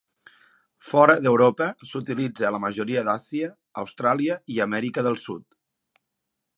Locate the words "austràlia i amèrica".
3.83-5.09